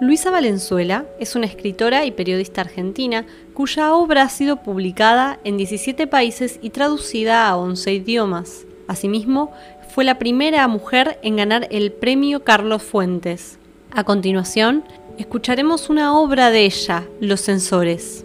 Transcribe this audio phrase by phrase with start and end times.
[0.00, 6.06] Luisa Valenzuela es una escritora y periodista argentina cuya obra ha sido publicada en 17
[6.06, 8.64] países y traducida a 11 idiomas.
[8.86, 9.50] Asimismo,
[9.92, 13.58] fue la primera mujer en ganar el premio Carlos Fuentes.
[13.90, 14.84] A continuación,
[15.18, 18.24] escucharemos una obra de ella, Los Censores.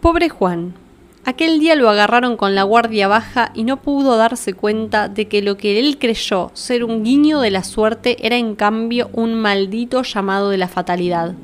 [0.00, 0.74] Pobre Juan,
[1.24, 5.42] Aquel día lo agarraron con la guardia baja y no pudo darse cuenta de que
[5.42, 10.02] lo que él creyó ser un guiño de la suerte era en cambio un maldito
[10.02, 11.34] llamado de la fatalidad.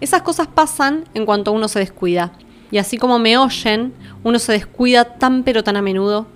[0.00, 2.32] Esas cosas pasan en cuanto uno se descuida,
[2.70, 6.26] y así como me oyen, uno se descuida tan pero tan a menudo.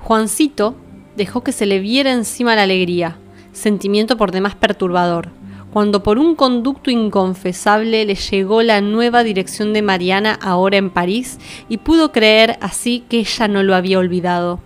[0.00, 0.74] Juancito
[1.16, 3.16] dejó que se le viera encima la alegría,
[3.52, 5.35] sentimiento por demás perturbador
[5.76, 11.38] cuando por un conducto inconfesable le llegó la nueva dirección de Mariana ahora en París
[11.68, 14.58] y pudo creer así que ella no lo había olvidado.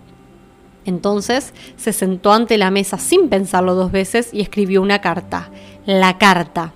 [0.85, 5.51] Entonces se sentó ante la mesa sin pensarlo dos veces y escribió una carta.
[5.85, 6.71] La carta.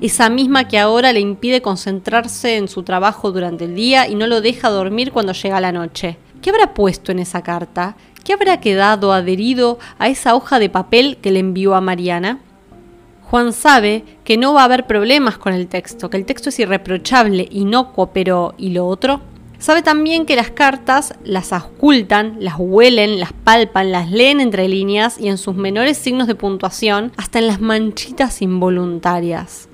[0.00, 4.26] Esa misma que ahora le impide concentrarse en su trabajo durante el día y no
[4.26, 6.18] lo deja dormir cuando llega la noche.
[6.42, 7.94] ¿Qué habrá puesto en esa carta?
[8.24, 12.40] ¿Qué habrá quedado adherido a esa hoja de papel que le envió a Mariana?
[13.30, 16.60] Juan sabe que no va a haber problemas con el texto, que el texto es
[16.60, 19.20] irreprochable, inocuo, pero ¿y lo otro?
[19.58, 25.18] Sabe también que las cartas las ocultan, las huelen, las palpan, las leen entre líneas
[25.18, 29.68] y en sus menores signos de puntuación, hasta en las manchitas involuntarias.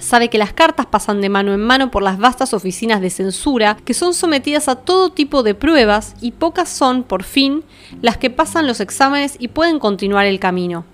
[0.00, 3.76] Sabe que las cartas pasan de mano en mano por las vastas oficinas de censura,
[3.84, 7.62] que son sometidas a todo tipo de pruebas y pocas son, por fin,
[8.02, 10.84] las que pasan los exámenes y pueden continuar el camino.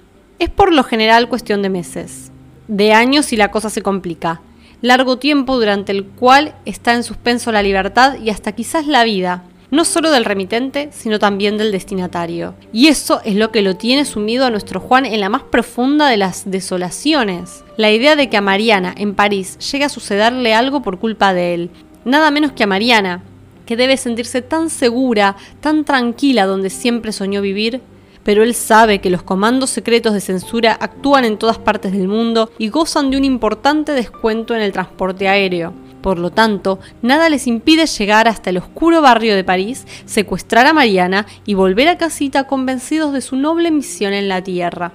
[0.44, 2.30] Es por lo general cuestión de meses,
[2.68, 4.42] de años si la cosa se complica,
[4.82, 9.44] largo tiempo durante el cual está en suspenso la libertad y hasta quizás la vida,
[9.70, 12.54] no solo del remitente, sino también del destinatario.
[12.74, 16.10] Y eso es lo que lo tiene sumido a nuestro Juan en la más profunda
[16.10, 17.64] de las desolaciones.
[17.78, 21.54] La idea de que a Mariana, en París, llegue a sucederle algo por culpa de
[21.54, 21.70] él.
[22.04, 23.22] Nada menos que a Mariana,
[23.64, 27.80] que debe sentirse tan segura, tan tranquila donde siempre soñó vivir,
[28.24, 32.50] pero él sabe que los comandos secretos de censura actúan en todas partes del mundo
[32.58, 35.72] y gozan de un importante descuento en el transporte aéreo.
[36.00, 40.74] Por lo tanto, nada les impide llegar hasta el oscuro barrio de París, secuestrar a
[40.74, 44.92] Mariana y volver a casita convencidos de su noble misión en la Tierra.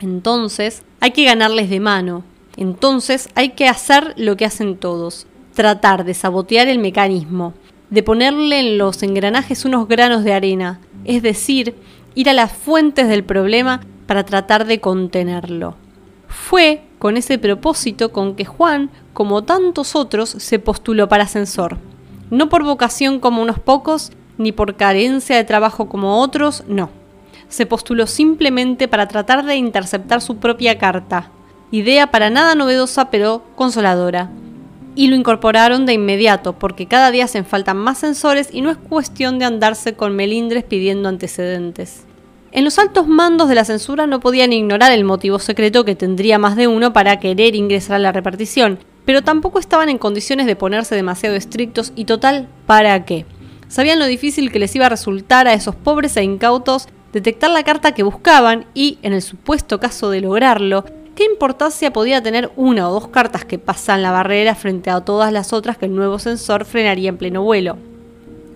[0.00, 2.24] Entonces, hay que ganarles de mano.
[2.58, 7.54] Entonces, hay que hacer lo que hacen todos, tratar de sabotear el mecanismo,
[7.88, 11.74] de ponerle en los engranajes unos granos de arena, es decir,
[12.14, 15.76] ir a las fuentes del problema para tratar de contenerlo.
[16.28, 21.78] Fue con ese propósito con que Juan, como tantos otros, se postuló para censor.
[22.30, 26.90] No por vocación como unos pocos, ni por carencia de trabajo como otros, no.
[27.48, 31.30] Se postuló simplemente para tratar de interceptar su propia carta,
[31.70, 34.30] idea para nada novedosa pero consoladora.
[34.94, 38.76] Y lo incorporaron de inmediato, porque cada día hacen falta más censores y no es
[38.76, 42.04] cuestión de andarse con melindres pidiendo antecedentes.
[42.54, 46.38] En los altos mandos de la censura no podían ignorar el motivo secreto que tendría
[46.38, 50.56] más de uno para querer ingresar a la repartición, pero tampoco estaban en condiciones de
[50.56, 53.24] ponerse demasiado estrictos y total, ¿para qué?
[53.68, 57.64] Sabían lo difícil que les iba a resultar a esos pobres e incautos detectar la
[57.64, 62.88] carta que buscaban y, en el supuesto caso de lograrlo, ¿qué importancia podía tener una
[62.88, 66.18] o dos cartas que pasan la barrera frente a todas las otras que el nuevo
[66.18, 67.76] censor frenaría en pleno vuelo?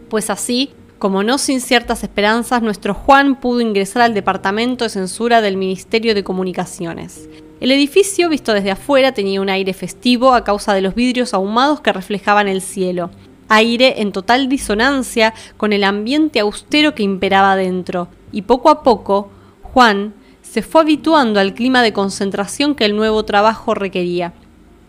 [0.08, 5.40] Pues así, como no sin ciertas esperanzas, nuestro Juan pudo ingresar al departamento de censura
[5.40, 7.28] del Ministerio de Comunicaciones.
[7.60, 11.80] El edificio, visto desde afuera, tenía un aire festivo a causa de los vidrios ahumados
[11.80, 13.10] que reflejaban el cielo,
[13.48, 19.30] aire en total disonancia con el ambiente austero que imperaba dentro, y poco a poco,
[19.62, 20.14] Juan
[20.50, 24.32] se fue habituando al clima de concentración que el nuevo trabajo requería.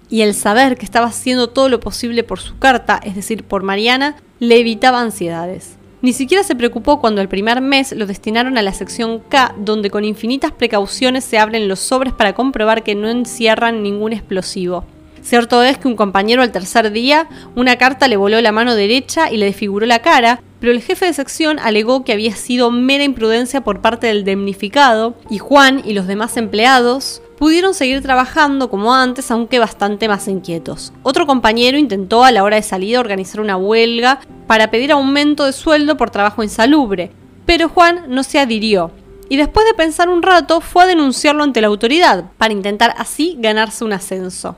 [0.09, 3.64] Y el saber que estaba haciendo todo lo posible por su carta, es decir, por
[3.64, 5.78] Mariana, le evitaba ansiedades.
[6.02, 9.90] Ni siquiera se preocupó cuando el primer mes lo destinaron a la sección K, donde
[9.90, 14.85] con infinitas precauciones se abren los sobres para comprobar que no encierran ningún explosivo.
[15.23, 19.29] Cierto es que un compañero al tercer día, una carta le voló la mano derecha
[19.31, 23.03] y le desfiguró la cara, pero el jefe de sección alegó que había sido mera
[23.03, 28.93] imprudencia por parte del damnificado y Juan y los demás empleados pudieron seguir trabajando como
[28.93, 30.91] antes, aunque bastante más inquietos.
[31.03, 35.53] Otro compañero intentó a la hora de salida organizar una huelga para pedir aumento de
[35.53, 37.11] sueldo por trabajo insalubre,
[37.45, 38.91] pero Juan no se adhirió.
[39.29, 43.35] Y después de pensar un rato, fue a denunciarlo ante la autoridad, para intentar así
[43.39, 44.55] ganarse un ascenso.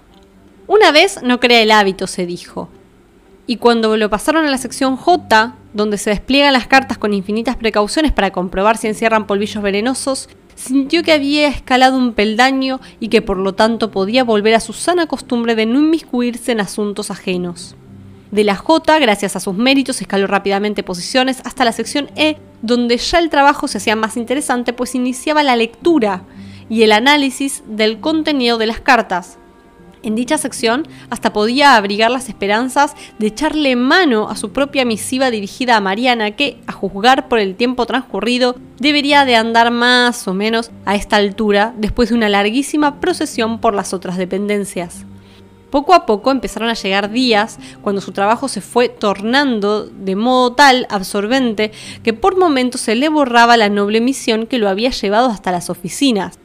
[0.67, 2.69] Una vez no crea el hábito, se dijo.
[3.49, 7.55] Y cuando lo pasaron a la sección J, donde se despliegan las cartas con infinitas
[7.55, 13.23] precauciones para comprobar si encierran polvillos venenosos, sintió que había escalado un peldaño y que
[13.23, 17.75] por lo tanto podía volver a su sana costumbre de no inmiscuirse en asuntos ajenos.
[18.29, 22.97] De la J, gracias a sus méritos, escaló rápidamente posiciones hasta la sección E, donde
[22.97, 26.21] ya el trabajo se hacía más interesante, pues iniciaba la lectura
[26.69, 29.39] y el análisis del contenido de las cartas,
[30.03, 35.31] en dicha sección hasta podía abrigar las esperanzas de echarle mano a su propia misiva
[35.31, 40.33] dirigida a Mariana, que, a juzgar por el tiempo transcurrido, debería de andar más o
[40.33, 45.05] menos a esta altura después de una larguísima procesión por las otras dependencias.
[45.69, 50.53] Poco a poco empezaron a llegar días cuando su trabajo se fue tornando de modo
[50.53, 55.27] tal absorbente que por momentos se le borraba la noble misión que lo había llevado
[55.29, 56.38] hasta las oficinas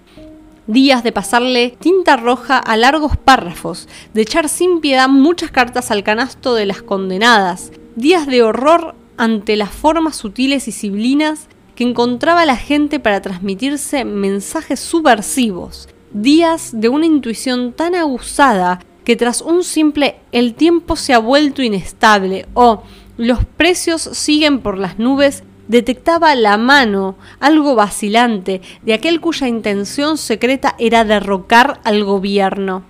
[0.66, 6.02] días de pasarle tinta roja a largos párrafos, de echar sin piedad muchas cartas al
[6.02, 12.44] canasto de las condenadas, días de horror ante las formas sutiles y sibilinas que encontraba
[12.44, 19.64] la gente para transmitirse mensajes subversivos, días de una intuición tan aguzada que tras un
[19.64, 22.82] simple el tiempo se ha vuelto inestable o
[23.16, 30.18] los precios siguen por las nubes detectaba la mano, algo vacilante, de aquel cuya intención
[30.18, 32.82] secreta era derrocar al gobierno.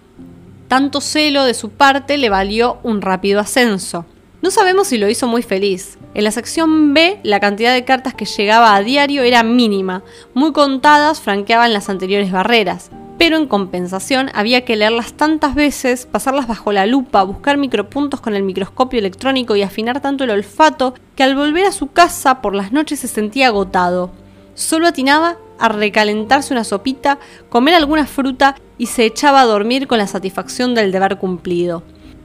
[0.69, 4.06] Tanto celo de su parte le valió un rápido ascenso.
[4.43, 5.99] No sabemos si lo hizo muy feliz.
[6.15, 10.03] En la sección B, la cantidad de cartas que llegaba a diario era mínima,
[10.35, 12.91] muy contadas franqueaban las anteriores barreras
[13.25, 18.35] pero en compensación había que leerlas tantas veces, pasarlas bajo la lupa, buscar micropuntos con
[18.35, 22.55] el microscopio electrónico y afinar tanto el olfato que al volver a su casa por
[22.55, 24.11] las noches se sentía agotado.
[24.53, 27.19] Solo atinaba a recalentarse una sopita,
[27.49, 31.82] comer alguna fruta y se echaba a dormir con la satisfacción del deber cumplido.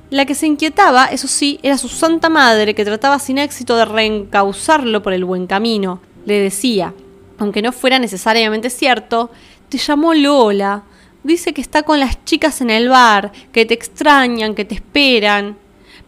[0.10, 3.86] La que se inquietaba, eso sí, era su santa madre que trataba sin éxito de
[3.86, 6.01] reencauzarlo por el buen camino.
[6.25, 6.94] Le decía,
[7.38, 9.31] aunque no fuera necesariamente cierto,
[9.69, 10.84] te llamó Lola.
[11.24, 15.57] Dice que está con las chicas en el bar, que te extrañan, que te esperan.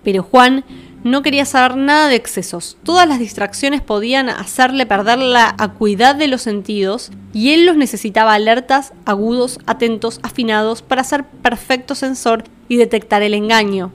[0.04, 0.64] Pero Juan
[1.04, 2.78] no quería saber nada de excesos.
[2.84, 8.34] Todas las distracciones podían hacerle perder la acuidad de los sentidos y él los necesitaba
[8.34, 13.92] alertas, agudos, atentos, afinados para ser perfecto sensor y detectar el engaño.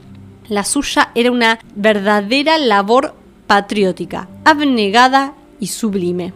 [0.49, 3.15] La suya era una verdadera labor
[3.47, 6.33] patriótica, abnegada y sublime.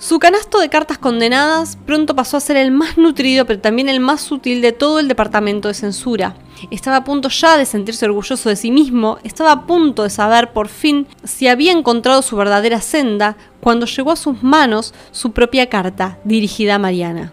[0.00, 3.98] Su canasto de cartas condenadas pronto pasó a ser el más nutrido, pero también el
[3.98, 6.36] más sutil de todo el departamento de censura.
[6.70, 10.52] Estaba a punto ya de sentirse orgulloso de sí mismo, estaba a punto de saber
[10.52, 15.68] por fin si había encontrado su verdadera senda cuando llegó a sus manos su propia
[15.68, 17.32] carta, dirigida a Mariana.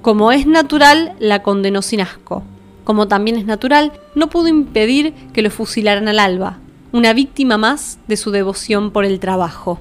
[0.00, 2.42] Como es natural, la condenó sin asco.
[2.84, 6.60] Como también es natural, no pudo impedir que lo fusilaran al alba,
[6.92, 9.80] una víctima más de su devoción por el trabajo.